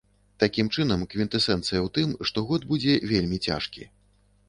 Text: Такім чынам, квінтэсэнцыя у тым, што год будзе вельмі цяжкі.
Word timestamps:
Такім 0.43 0.71
чынам, 0.77 1.03
квінтэсэнцыя 1.11 1.83
у 1.89 1.93
тым, 1.99 2.17
што 2.31 2.47
год 2.51 2.69
будзе 2.75 2.99
вельмі 3.15 3.37
цяжкі. 3.51 3.83